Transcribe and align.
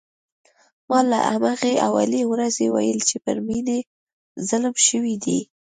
ما 0.89 0.99
له 1.11 1.19
همهغې 1.33 1.73
اولې 1.87 2.21
ورځې 2.31 2.65
ویل 2.69 2.99
چې 3.09 3.17
پر 3.25 3.37
مينې 3.47 3.79
ظلم 4.47 4.75
شوی 4.87 5.15
دی 5.25 5.39